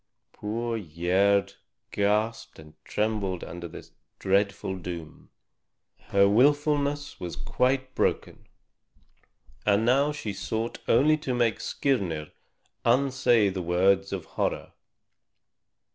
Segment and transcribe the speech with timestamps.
[0.33, 1.53] Poor Gerd
[1.91, 5.29] gasped and trembled under this dreadful doom.
[6.07, 8.47] Her willfulness was quite broken,
[9.63, 12.31] and now she sought only to make Skirnir
[12.83, 14.71] unsay the words of horror.